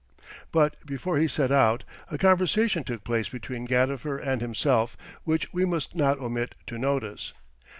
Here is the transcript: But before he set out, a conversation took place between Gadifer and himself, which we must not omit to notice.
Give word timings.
But 0.51 0.83
before 0.83 1.19
he 1.19 1.27
set 1.27 1.51
out, 1.51 1.83
a 2.09 2.17
conversation 2.17 2.83
took 2.83 3.03
place 3.03 3.29
between 3.29 3.67
Gadifer 3.67 4.17
and 4.17 4.41
himself, 4.41 4.97
which 5.25 5.53
we 5.53 5.63
must 5.63 5.93
not 5.93 6.17
omit 6.17 6.55
to 6.65 6.79
notice. 6.79 7.33